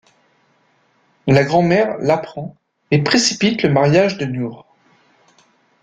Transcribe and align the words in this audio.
La 1.27 1.43
grand-mère 1.43 1.95
l'apprend 1.99 2.55
et 2.89 3.03
précipite 3.03 3.61
le 3.61 3.69
mariage 3.69 4.17
de 4.17 4.25
Nur. 4.25 4.65